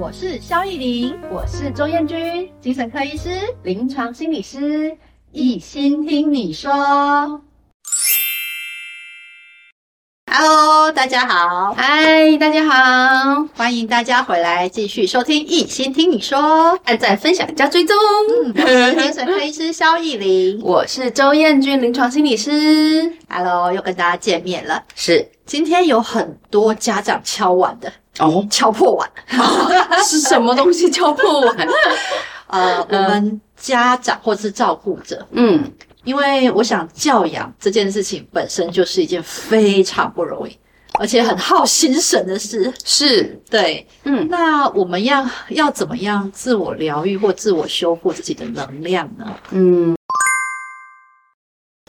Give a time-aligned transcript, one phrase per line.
[0.00, 3.28] 我是萧艺林，我是周燕君，精神科医师、
[3.62, 4.96] 临床心理师，
[5.30, 6.72] 一心听你说。
[10.32, 16.38] Hello，大家好，嗨，大家好，欢迎大家回来继续收听《一心听你说》，
[16.84, 17.94] 按赞、分享、加追踪。
[18.46, 23.12] 嗯，我是精神科医师萧艺林，我是周燕君，临床心理师。
[23.28, 24.82] Hello，又跟大家见面了。
[24.94, 29.10] 是，今天有很多家长敲碗的哦，敲破碗，
[30.04, 31.68] 是什么东西敲破碗？
[32.48, 35.72] 呃，我们家长或是照顾者，嗯。
[36.02, 40.58] 因为我想教养这件事情本身就是一件非常不容易，
[40.98, 42.72] 而且很耗心神的事。
[42.82, 49.26] 是，对，嗯，那我们要要怎么样自我疗愈或自我修复自己的能量呢？
[49.50, 49.94] 嗯，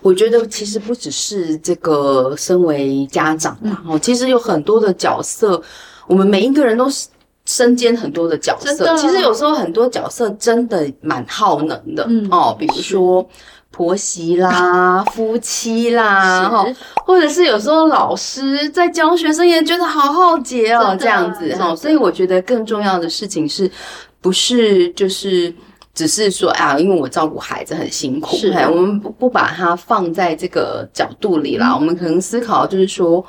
[0.02, 5.64] 我觉得其实不只是这个身为家长，然后、嗯、其实有很多的角色，
[6.12, 7.07] 我们每一个人都是
[7.45, 8.98] 身兼很多的角色。
[8.98, 13.27] 其实有时候很多角色真的蛮耗能的，嗯哦，比如说。
[13.73, 16.65] 婆媳啦， 夫妻啦，哈，
[17.05, 23.71] 或者是有时候老师在教学生也觉得好耗竭哦，这样子哈，所以我觉得更重要的事情是，
[24.20, 25.51] 不是就是
[25.93, 33.26] 只是说啊，因为我照顾孩子很辛苦，是，我们不不把它放在这个角度里啦，我们可能思考就是说，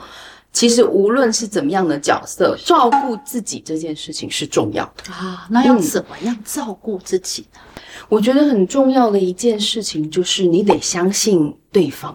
[0.53, 5.47] 其实无论是怎么样的角色，照顾自己这件事情是重要的啊。
[5.50, 7.61] 那要怎么样照顾自己呢？
[8.09, 12.14] 我觉得很重要的一件事情就是，你得相信对方，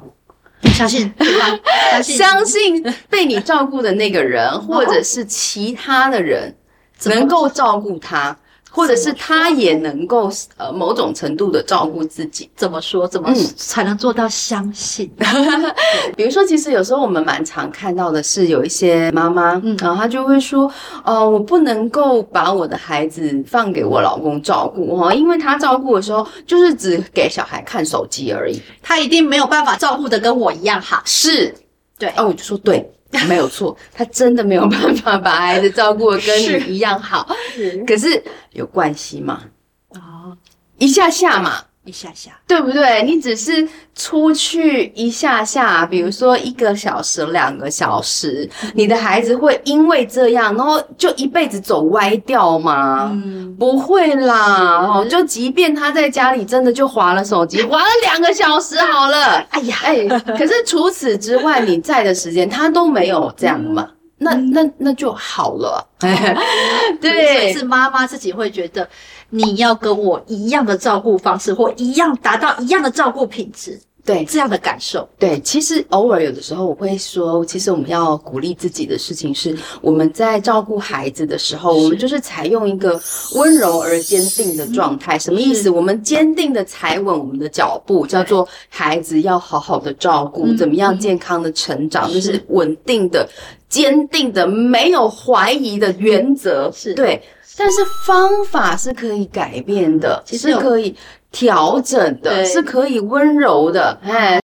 [0.75, 1.59] 相信对方，
[2.03, 6.55] 相信被你照顾的那个人，或者是其他的人，
[7.05, 8.37] 能够照顾他。
[8.77, 13.07] 或者是他也能够呃某种程度的照顾自己，怎么说？
[13.07, 15.11] 怎么才能做到相信？
[15.17, 15.73] 嗯、
[16.15, 20.71] 比如说，其实有时候我们蛮常看到的是，有一些妈妈，嗯，然后她就会说，
[21.03, 31.01] 呃，我不能够把我的孩子放给我老公照顾哦，因为他照顾的时候就是只给小孩看手机而已，他一定没有办法照顾的跟我一样好。
[31.03, 31.51] 是，
[31.97, 32.87] 对，哦，我就说对。
[33.27, 39.43] 没有错，他真的没有办法把孩子照顾的跟 你一样好，是，可是有关系吗？
[39.91, 40.37] 哦，
[40.77, 41.63] 一下下嘛。
[41.87, 43.01] 一下下，对不对？
[43.03, 53.09] 你只是出去一下下，比如说一个小时、两个小时，你的孩子会因为这样，然后就一辈子走歪掉吗？
[53.13, 54.85] 嗯，不会啦。
[54.85, 59.37] 哦，就即便他在家里真的就划了手机， 滑了两个小时好了。
[59.51, 63.87] 哎呀，哎，可是除此之外，你在的时间他都没有这样嘛？
[64.17, 65.87] 那那那就好了。
[67.01, 68.87] 对，是妈妈自己会觉得。
[69.29, 75.05] 你要跟我一样的照顾方式，或一样达到一样的照顾品质，对这样的感受。
[75.19, 82.97] 对，其实偶尔有的时候我会说，其实我们要鼓励自己的事情是，我们在照顾孩子的时候，我们就是采用一个
[83.35, 85.19] 温柔而坚定的状态。
[85.19, 85.69] 什么意思？
[85.69, 93.27] 我们坚定的踩稳我们的脚步，叫做孩子要好好的照顾，怎么样健康的成长，就是稳定的、
[93.69, 96.71] 坚定的、没有怀疑的原则。
[96.73, 97.21] 是对。
[97.59, 100.95] 但是方法是可以改变的，其实可以
[101.31, 103.99] 调整的，是可以温柔的。
[104.03, 104.39] 哎，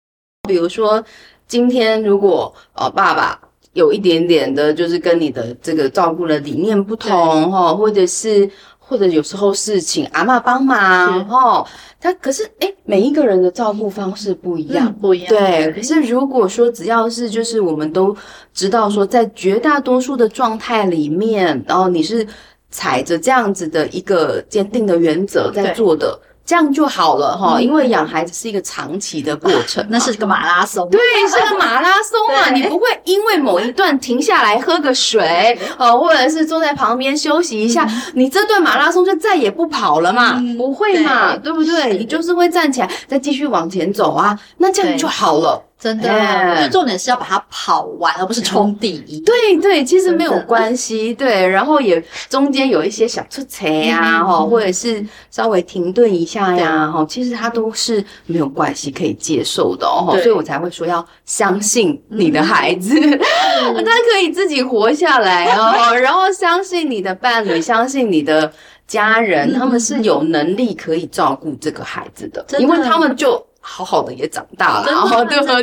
[0.46, 1.02] 比如说
[1.46, 3.40] 今天如果呃爸爸
[3.72, 8.50] 有一点点的，就是跟你的这个照顾的理念不同哈，或者是
[8.88, 11.66] 或者有时候是请阿嬷帮忙哦，
[12.00, 15.28] 他可是哎，每一个人的照顾方式不一样，不一样。
[15.28, 18.16] 对，可是如果说只要是就是我们都
[18.52, 22.26] 知道说，在绝大多数的状态里面，然后你是。
[22.70, 27.60] 踩着这样子的一个坚定的原则在做的，这样就好了哈。
[27.60, 30.88] 因为养孩子是一个长期的过程， 那是个马拉松。
[30.88, 30.98] 对，
[31.28, 40.42] 是个马拉松嘛，你不会因为某一段停下来喝个水，哦，或者是坐在旁边休息一下，你这段马拉松就再也不跑了嘛？
[40.56, 41.36] 不会嘛？
[41.36, 41.98] 对不对？
[41.98, 45.62] 你就是会站起来再继续往前走啊，那这样就好了。
[45.80, 49.20] 真的，就、欸、重点是要把它跑完，而不是冲第一。
[49.24, 51.14] 对对，其实没有关系。
[51.14, 60.18] 对，然后也中间有一些小出彩呀，哈、嗯，或者是稍微停顿一下呀，哈，其实它都是没有关系，可以接受的哦。
[60.20, 65.94] 所以我才会说要相信你的孩子，他、嗯、 可以自己活下来哦。
[65.94, 68.52] 然后相信你的伴侣，相信你的
[68.88, 73.40] 家人，他们是有能力可以照顾这个孩子的，的因为他们就。
[73.70, 75.62] 好好的也长大了，然后 对不对？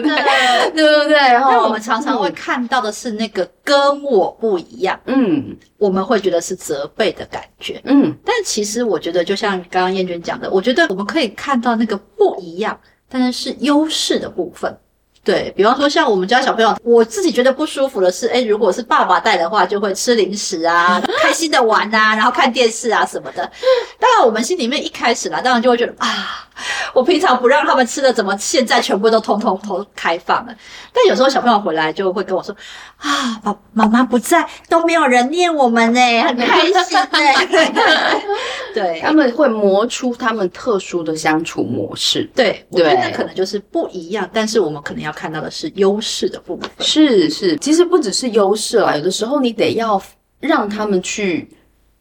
[0.73, 1.15] 对不对？
[1.15, 8.15] 然后我们常常会看到的是那个跟我不一样，嗯，我们会觉得是责备的感觉，嗯。
[8.23, 12.79] 但其实我觉得，就像刚刚燕娟讲的，我觉得我们可以看到那个不一样，
[13.09, 14.77] 但是是优势的部分。
[15.23, 23.37] 对，比方说，像我们家小朋友，我自己觉得不舒服的是，哎，如果是爸爸带的话，就会吃零食啊， 开心的玩啊，然后看电视啊什么的。
[23.99, 26.44] 当然，我们心里面一开始啦，当然就会觉得啊，
[26.93, 30.55] 我平常不让他们吃的，怎么现在全部都通通都开放了？
[30.93, 32.55] 但有时候小朋友回来就会跟我说
[32.97, 37.07] 啊，爸妈妈不在，都没有人念我们呢，很开心呢。
[38.75, 42.29] 对，他们会磨出他们特殊的相处模式。
[42.35, 45.15] 对，我觉得可能就是不一样，但是我们可能要。
[45.15, 49.99] 看到的是优势的部分，是是，其实不只是优势啦，有的时候你得要
[50.41, 51.49] 让他们去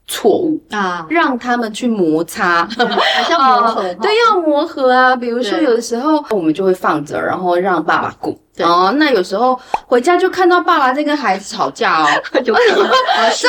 [0.07, 2.85] 错误啊，让他们去摩擦，好
[3.29, 5.17] 像 磨合，对，要磨合啊。
[5.17, 8.39] 比如说，有的时候我们就会放着，然后让爸爸顾。
[8.59, 12.07] 哦，那有时候回家就看到爸爸在跟孩子吵架哦，
[12.43, 12.45] 正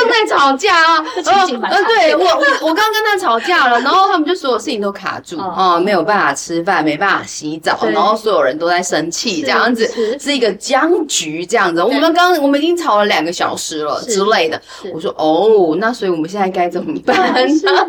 [0.08, 1.04] 在吵架啊。
[1.16, 9.86] 呃，对我我我刚跟他吵架了，然后他们就所有事情都卡住哦，没有办法吃饭，没办法洗澡，然后所有人都在生气，这样子
[10.18, 11.82] 是一个僵局，这样子。
[11.82, 14.60] 我们刚我们已经吵了两个小时了之类的。
[14.92, 17.16] 我说哦，那所以我们现在该怎么办？
[17.46, 17.88] 呢？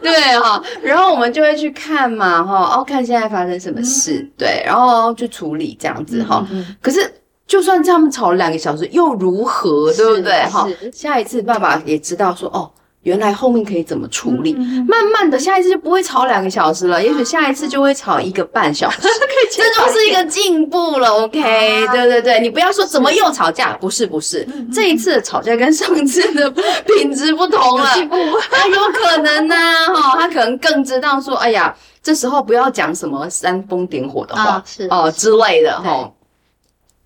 [0.00, 6.45] 对哈，然后我们就会去看嘛哈，哦，看现在发生什么事，对，然后去处理这样子哈。
[6.50, 7.12] 嗯，可是
[7.46, 10.32] 就算他们吵了两个小时又如何，对不对？
[10.50, 12.70] 哈，下一次爸爸也知道说，哦，
[13.02, 14.52] 原来后面可以怎么处理。
[14.88, 18.98] 慢慢的，下一次就不会吵两个小时了，也许下一次就会吵一个半小时。
[19.48, 21.86] 这就是一个进步了，OK？
[21.92, 26.50] 对对对，你不要说怎么又吵架，不是不是，这一次吵架跟上次的
[26.84, 28.16] 品质不同了，进步，
[28.50, 29.54] 他 有可能呢，
[29.94, 31.72] 哈，他可能更知道说，哎呀，
[32.02, 36.10] 这时候不要讲什么煽风点火的话，是哦之类的，哈。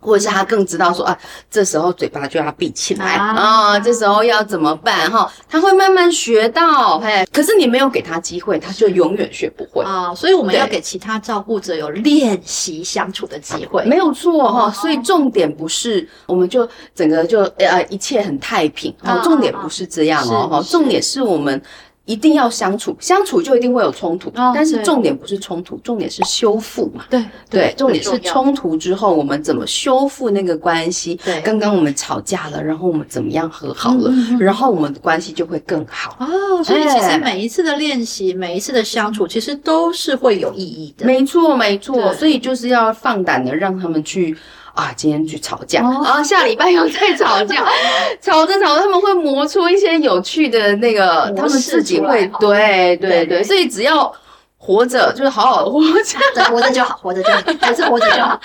[0.01, 1.17] 或者是他更知道说啊，
[1.51, 5.31] 这时候嘴巴就要闭起来啊，这时候要怎么办哈？
[5.49, 7.25] 他会慢慢学到，嘿。
[7.33, 10.15] 可是你没有给他机会，他就永远学不会啊。
[10.15, 14.71] 所以我们要给其他照顾者有练习相处的机会，没有错哈。
[14.71, 21.63] 所以重点不是我们就整个就呃一切很太平，重点不是这样哦哈，重点是我们。
[22.11, 27.05] 一定要相处，相处就一定会有冲突，但是重点不是冲突，重点是修复嘛。
[27.09, 31.15] 对对，重点是冲突之后我们怎么修复那个关系。
[31.25, 36.17] 对，刚刚我们吵架了，然后我们怎么样和好了，然后我们的关系就会更好。
[36.19, 41.07] 哦，所以其实每一次的练习，每一次的相处，其实都是会有意义的。
[41.07, 42.13] 没错，没错。
[42.15, 44.37] 所以就是要放胆的让他们去。
[44.75, 47.67] 啊，今天去吵架，然后下礼拜又再吵架，
[48.21, 54.13] 吵着吵着他们会磨出一些有趣的那个，他们自己会，对对对，所以只要
[54.57, 58.41] 活着就是好好的活着，活着就好，活着就好， 还是活着就好，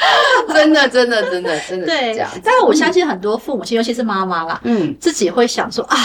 [0.54, 2.30] 真的真的真的真的是这样。
[2.44, 5.98] 但是我相信很多父母亲，尤其是妈妈啦，嗯，自己会想说啊，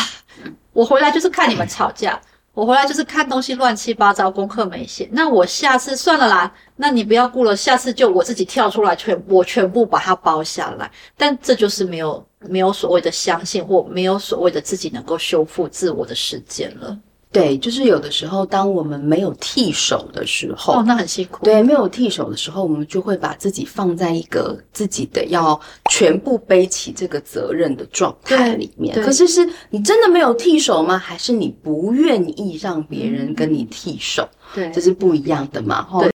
[0.73, 2.20] 我回来就是看你们吵架。
[2.52, 5.08] 我回来就是看东西乱七八糟，功课没写。
[5.12, 10.91] 那我下次算了啦，那你不要顾了，下次就我自己跳出来，全我全部把它包下来。
[11.17, 16.99] 但这就是没有没有所谓的相信，或没有所谓的自己能够修复自我的时间了。
[17.32, 21.44] 对，就是有的时候，当我们没有替手的时候，哦，那很辛苦。
[21.44, 25.58] 对，没有替手的时候，我们就会把自己放在一个自己的要
[25.90, 29.00] 全部背起这个责任的状态里面。
[29.00, 30.98] 可是，是你真的没有替手吗？
[30.98, 34.28] 还是你不愿意让别人跟你替手？
[34.52, 35.86] 对，这是不一样的嘛。
[36.00, 36.09] 对。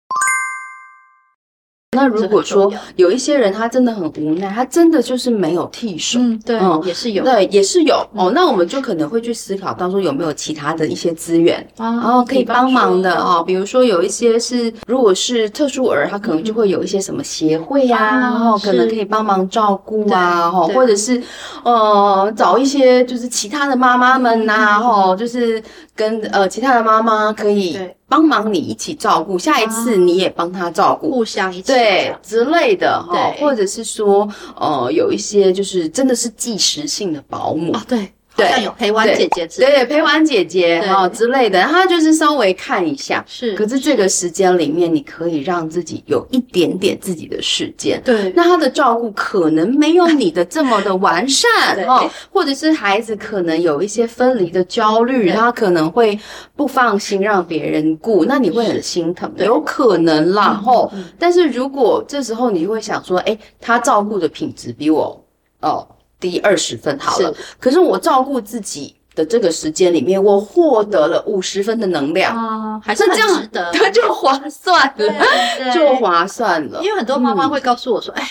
[1.96, 7.96] 那如果说有一些人他真的很无奈，他真的就是没有替手，嗯，对，也是有，对，也是有。
[8.14, 8.30] 哦。
[8.34, 13.42] 那我们就可能会去思考，当中有没有其他的一些资源，然后可以帮忙的哦。
[13.46, 21.22] 比如说有一些是，如果是特殊儿，他可能就会有一些什么协会呀，然后可能可以帮忙照顾啊，哈，或者是
[21.64, 25.62] 呃找一些就是其他的妈妈们呐，哈，就是
[25.96, 27.76] 跟呃其他的妈妈可以。
[28.08, 37.72] 帮忙你一起照顾，下一次你也帮他照顾，互相一起对之类的哈，或者是说，呃，有一些就是真的是即时性的保姆。
[37.72, 38.08] 啊，对。
[38.36, 43.24] 对，像有陪玩姐姐之类的，对对，陪玩姐姐哦之类的，他就是稍微看一下。
[43.26, 48.00] 是，可是这个时间里面，你可以让自己有一点点自己的时间。
[48.04, 51.50] 对，那他的照顾可能没有你的这么的完善
[51.86, 56.18] 哦，或者是孩子可能有一些分离的焦虑，他可能会
[56.54, 60.92] 不放心让别人顾，那你会很心疼，有可能啦吼。
[61.18, 65.24] 但是如果这时候你会想说，诶，他照顾的品质比我
[65.60, 65.86] 哦。
[66.18, 72.36] 低二十分好了，是，可是我照顾自己的这个时间里面，我获得了五十分的能量。
[72.36, 76.80] 啊，还是很值得， 它就划算了，就划算了。
[76.82, 78.28] 因为很多妈妈会告诉我说：“哎，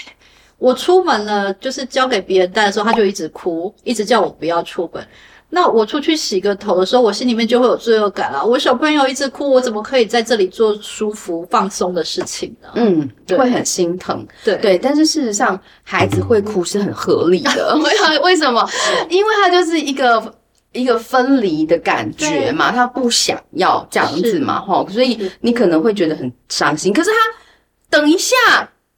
[0.57, 5.05] 我出门了，就是交给别人带的时候，他就一直哭，一直叫我不要出门。”
[5.55, 8.43] 那我出去洗个头的时候，我心里面就会有罪恶感啊。
[8.43, 12.67] 我小朋友一直哭，我怎么可以在这里做舒服放松的事情呢？
[12.75, 14.27] 嗯，会很心疼。
[14.43, 17.73] 对对，但是事实上，孩子会哭是很合理的。
[17.79, 18.69] 为为什么？
[19.09, 20.35] 因为他就是一个
[20.73, 26.91] 一个分离的感觉嘛，他不想要这样子嘛，齁，所以你可能会觉得很伤心。
[26.91, 28.35] 可是他等一下，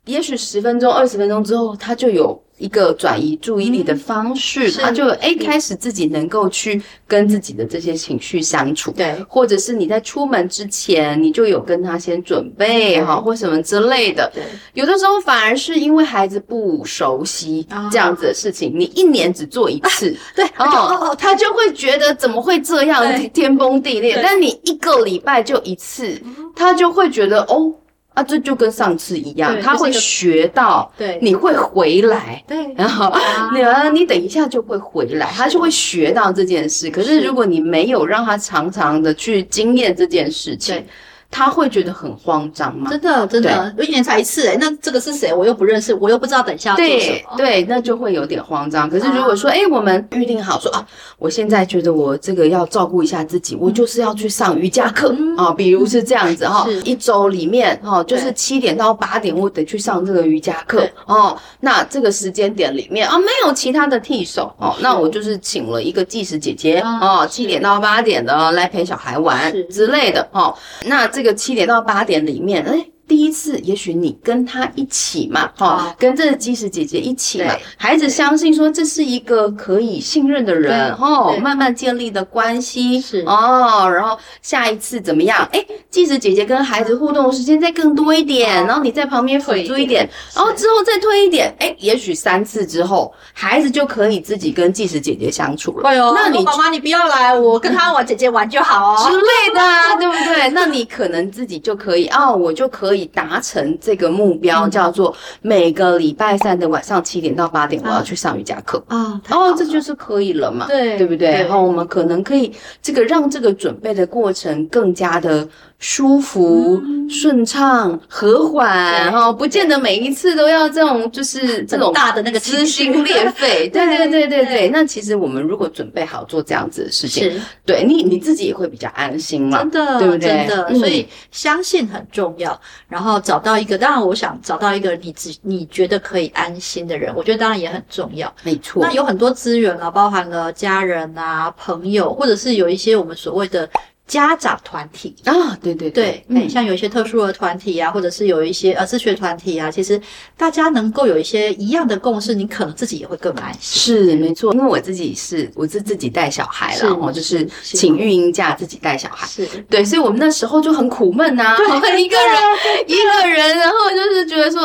[0.06, 2.44] 也许十分钟、二十分钟之后，他就有。
[2.58, 14.30] 一个转移注意力的方式，他就哎开始自己能够去跟自己的这些情绪相处，对，或者是你在出门之前，你就有跟他先准备哈，或什么之类的。
[14.34, 24.20] 对，有的时候反而是因为孩子不熟悉这样子的事情，你一年只做一次， 对，哦，他就会觉得怎么会这样天崩地裂？
[24.24, 26.20] 但你一个礼拜就一次，
[26.56, 27.72] 他就会觉得哦。
[28.18, 33.14] 啊，这就跟上次一样，他会学到，对，你会回来，对， 然后
[33.54, 36.90] 你啊，你等一下就会回来，他就会学到这件事。
[36.90, 40.84] 可是如果你没有让他常常的去经验这件事情。
[41.30, 42.90] 他会觉得很慌张吗？
[42.90, 45.34] 真的，真的，一年才一次诶，那这个是谁？
[45.34, 47.36] 我又不认识，我又不知道等一下要做什么。
[47.36, 48.90] 对，对，那就会有点慌张。
[48.90, 50.88] 可是如果说，哎，我们预定好说啊，
[51.20, 61.38] 我现在觉得我这个要照顾一下自己，我就是要去上瑜伽课啊，比如是这样子哈，一周里面哈，就是七点到八点，我得去上这个瑜伽课哦。
[61.60, 70.56] 那这个时间点里面啊，没有其他的替手哦，那我就是请了一个计时姐姐哦，七点到八点的来陪小孩玩之类的哦，
[70.86, 71.06] 那。
[71.18, 72.86] 这个七点到八点里面，哎。
[73.08, 85.48] 第一次，也许你跟他一起嘛，哈，跟这个基石姐姐一起嘛，孩子相信说这是一个可以信任的人，哦，慢慢建立的关系是哦，然后下一次怎么样？
[85.54, 95.88] 哎，基石姐姐跟孩子互动的时间再更多一点，然后你在旁边辅助一点，然后之后再推一点，哎，也许三次之后，孩子就可以自己跟基石姐姐相处了。
[95.88, 100.50] 哎呦，那你妈妈你不要来，我跟他玩姐姐玩就好哦 之类的，对不对？
[100.50, 102.97] 那你可能自己就可以哦，我就可以。
[102.98, 109.22] 以达成这个目标，叫做每个礼拜三的晚上七点到八点，我要去上瑜伽课啊。
[109.30, 110.66] 哦，这就是可以了嘛？
[110.68, 111.30] 对，对不对？
[111.30, 112.52] 然后我们可能可以
[112.82, 115.48] 这个让这个准备的过程更加的
[115.80, 123.70] 舒服、顺畅、和缓，然后不见得每一次都要这种就是这种大的那个撕心裂肺。
[123.74, 124.70] 对对对对对。
[124.70, 129.60] 那其实我们如果准备好做这样子的事情，对你你自己也会比较安心嘛？
[129.60, 130.28] 真的，对不对？
[130.28, 132.60] 真的，所以相信很重要。
[132.88, 138.34] 然后找到一个，当然我想找到一个你自你觉得可以安心的人，我觉得当然也很重要。
[138.42, 143.70] 没错，那有很多资源啊，包含了家人啊、朋友，或者是有一些我们所谓的。
[144.08, 145.16] 家长团体。
[145.26, 150.02] 啊，对对对，对，像有一些特殊的团体啊，或者是有一些呃自学团体啊，其实
[150.38, 153.96] 大家能够有一些一样的共识，你可能自己也会更安心。
[153.96, 159.46] 是没错，因为我自己是我是自己带小孩了，然后就是请育婴假自己带小孩，是。
[159.70, 163.27] 对，所以我们那时候就很苦闷呐， 一个人一个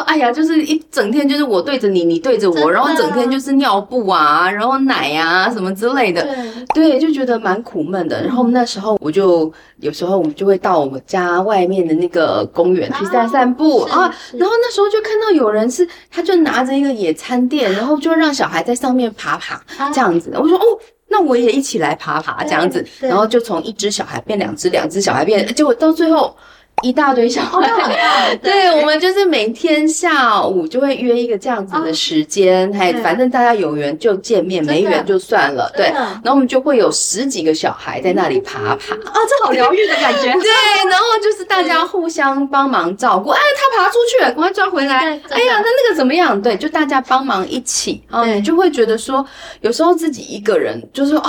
[0.03, 6.27] 哎呀，就是一整天就是我对着你，你对着我，然后整天就是尿布啊，然后奶啊什么之类的，
[6.75, 8.23] 对，就觉得蛮苦闷的。
[8.23, 9.53] 然后那时候我就。
[9.79, 14.03] 有时候我们就会到我们家外面的那个公园去散散步啊，
[14.35, 20.31] 然后那时候就看到有人是，他就拿着一个野餐垫，然后就让小孩在上面爬爬这样子。
[20.37, 20.63] 我说哦，
[21.09, 26.37] 那我也一起来爬爬这样子，然后就从一只小孩变两只，两只小孩变，结果到最后。
[26.83, 35.87] 一大堆小孩， 对，我们就是每天下午就会约一个这样子的时间，还反正大家有缘就见面，没缘就算了，对。
[35.87, 40.33] 然后我们就会有十几个小孩在那里爬爬，啊，这好疗愈的感觉。
[40.41, 40.50] 对，
[40.91, 44.97] 然后就是大家互相帮忙照顾，哎，他爬出去了，赶快抓回来。
[44.97, 46.41] 哎呀，那那个怎么样？
[46.43, 49.25] 对，就大家帮忙一起，啊，你就会觉得说，
[49.61, 51.23] 有时候自己一个人就是，哦。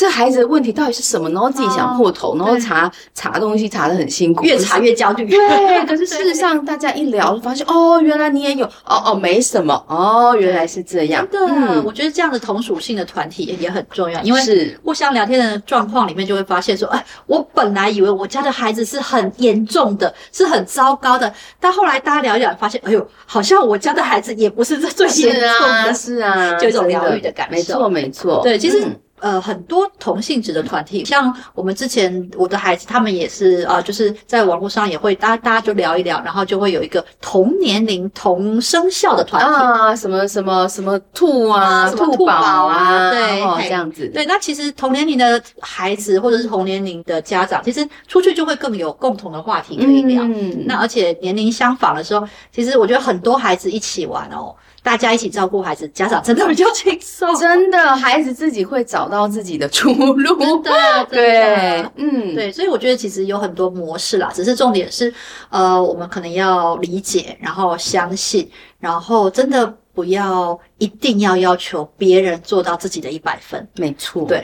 [0.00, 1.28] 这孩子的问题到底是什么？
[1.28, 5.28] 然后自己想破头，然后查查东西，查的很辛苦，越查越焦虑。
[5.28, 11.28] 对，可是事实上大家一聊，就发现哦，原来你也有，哦哦，没什么，哦，原来是这样。
[11.30, 21.30] 真的，我觉得这样的同属性的团体也也很重要，因为是互相聊天的状况里面就会发现说，哎，我本来以为我家的孩子是很严重的，是很糟糕的，
[21.60, 27.54] 但后来大家聊一聊，发现，哎呦，好像我家的孩子也不是最严重的，是啊，就一种疗愈的感受。
[27.54, 28.40] 没错，没错。
[28.42, 28.82] 对，其实。
[29.20, 42.32] 呃，很多同性质的团体，像我们之前我的孩子，他们也是啊、呃，就是在网络上也会，大家大家就聊一聊，然后就会有一个同年龄同生肖的团体啊，什么什么什么兔啊，兔宝
[42.66, 44.08] 啊，对，哦、这样子。
[44.08, 50.22] 对，那其实同年龄的孩子或者是同年龄的家长，其实出去就会更有共同的话题可以聊。
[50.24, 54.54] 嗯，那而且年龄相仿的时候，其实我觉得很多孩子一起玩哦。
[54.82, 60.38] 大家一起照顾孩子，家长真的比较轻松，真的，孩子自己会找到自己的出路。
[60.38, 60.70] 真的，
[61.10, 65.12] 对，嗯，对，所以我觉得其实有很多模式啦，只是重点是，
[65.50, 73.68] 呃，我们可能要理解，然后相信，然后真的不要一定要要求别人做到自己的一百分。
[73.76, 74.42] 没错，对。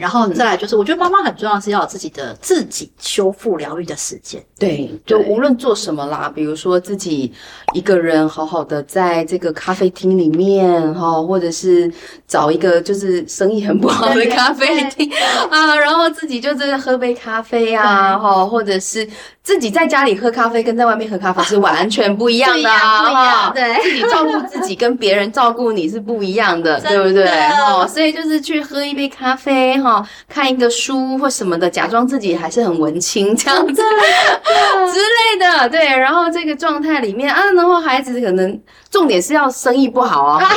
[0.00, 4.44] 然后再来就是，我觉得妈妈很重要是要有自己的自己修复疗愈的时间。
[4.58, 7.32] 对，就无论做什么啦，比如说自己
[7.74, 11.92] 一个人好好的在这个咖啡厅里面哈，或者是
[12.26, 15.10] 找一个就是生意很不好的咖啡厅
[15.50, 19.06] 啊，然后自己就真的喝杯咖啡啊哈，或者是
[19.46, 27.24] 自己在家里喝咖啡跟在外面喝咖啡是完全不一样的 啊，对，自己照顾自己跟别人照顾你是不一样的， 对不对？
[27.50, 30.04] 哦，所以就是去喝一杯咖啡哈。
[30.28, 33.74] 看一个书或什么的，假装自己还是很文青这样子
[34.92, 35.96] 之类的，对。
[35.96, 38.60] 然后这个状态里面啊，然后孩子可能
[38.96, 40.40] 重点是要生意不好啊，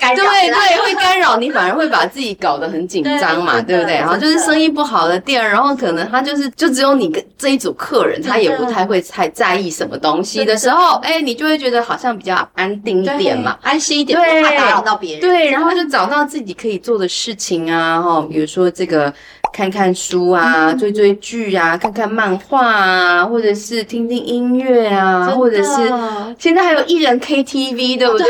[0.00, 3.94] 对对，会干扰你，反而会把自己搞得很紧张嘛，对不对？
[3.96, 15.20] 然后就是生意不好的店，然后可能他就是就只有你跟这一组客人，他也不太会太在意什么东西的时候，哎，你就会觉得好像比较安定一点嘛，安心一点，不怕打扰到别人。
[15.20, 19.12] 对，然后就找到自己可以做的事情啊，哈，比如说这个
[19.56, 25.90] 看看书啊，追追剧啊，看看漫画啊，或者是听听音乐啊，或者是
[26.38, 28.26] 现在还有艺人 KTV，对不对？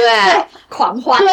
[0.69, 1.27] 狂欢，对，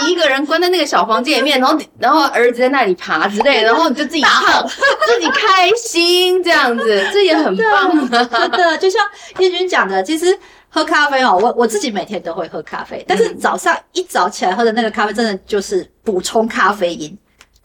[0.00, 8.24] 自己一个人关在那个小房间里面， 然后然后儿子在那里爬之类， 然后你就自己唱， 自己开心这样子，这也很棒的。
[8.24, 9.02] 真的，就像
[9.40, 10.38] 叶君讲的，其实。
[10.70, 17.16] 喝咖啡哦，我我自己每天都会喝咖啡，但是早上一早起来喝的那个咖啡，真的就是补充咖啡因。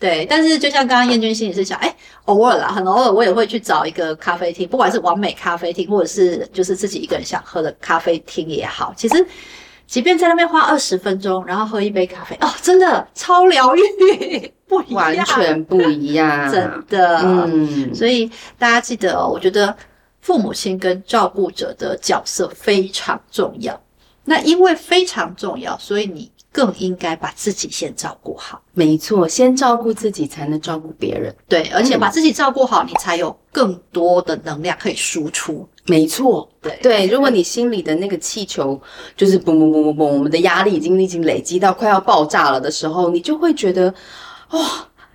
[0.03, 1.95] 对，但是就像刚刚燕君心里是想，哎，
[2.25, 9.25] 偶尔啦，很偶尔，我也会去找一个咖啡厅，不管是完美咖啡厅，或者是就是自己一个人想喝的咖啡厅也好，其实
[9.87, 13.81] 即便在那边花二十分钟，然后喝一杯咖啡，哦，真的超疗愈，
[14.67, 17.21] 不一样，完全不一样， 真的。
[17.23, 18.29] 嗯，所以
[18.59, 19.75] 大家记得哦，我觉得。
[20.25, 23.77] 父母亲跟照顾者的角色非常重要，
[24.23, 28.61] 那因为非常重要，所以你更应该把自己先照顾好。
[28.73, 31.35] 没错，先照顾自己才能照顾别人。
[31.49, 35.67] 对，而且把自己照顾好，你才有更多的能量可以输出。
[35.85, 38.79] 没错，对对，如果你心里的那个气球
[39.17, 43.93] 就是嘣嘣嘣嘣嘣，我们的压力已经已经累积到快要爆炸了的时候，你就会觉得，
[44.49, 44.59] 哦。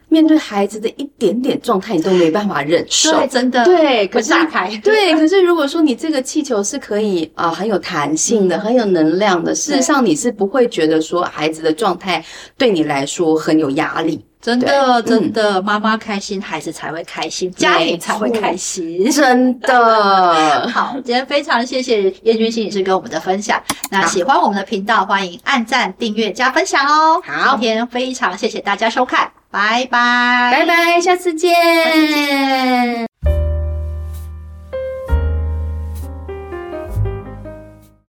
[0.09, 12.25] 面对孩子的一点点状态，你都没办法忍受，对，真的，对，可是打开，对，可是如果说你这个气球是可以啊、呃，很有弹性的，嗯、很有能量的，事实上你是不会觉得说孩子的状态
[12.57, 20.69] 对你来说很有压力，真的，真的，妈妈开心，孩子才会开心，家庭才会开心，真的。
[20.73, 23.63] 好，今天非常谢谢叶君心理师跟我们的分享。
[23.91, 27.21] 那喜欢我们的频道，欢迎按赞、订阅、加分享哦。
[27.25, 29.38] 好，今天非常谢谢大家收看。
[29.51, 33.08] 拜拜，拜拜，下次见。